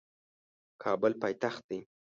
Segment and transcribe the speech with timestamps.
[0.83, 1.79] کابل پایتخت دی